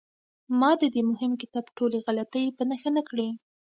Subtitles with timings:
[0.59, 3.27] ما د دې مهم کتاب ټولې غلطۍ په نښه نه کړې.